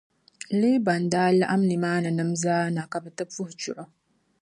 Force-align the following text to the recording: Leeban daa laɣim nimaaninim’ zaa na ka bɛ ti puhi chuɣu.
Leeban 0.59 1.03
daa 1.11 1.29
laɣim 1.39 1.63
nimaaninim’ 1.69 2.31
zaa 2.43 2.65
na 2.75 2.81
ka 2.91 2.97
bɛ 3.03 3.09
ti 3.17 3.23
puhi 3.33 3.53
chuɣu. 3.61 3.83